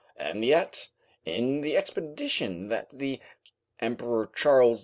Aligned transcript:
And 0.17 0.43
yet, 0.43 0.89
in 1.25 1.61
the 1.61 1.77
expedition 1.77 2.69
that 2.69 2.89
the 2.89 3.19
Emperor 3.79 4.31
Charles 4.35 4.79
V. 4.79 4.79